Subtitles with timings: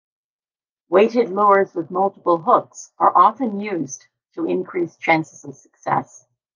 [0.89, 6.25] Weighted lures with multiple hooks are often used to increase chances of success.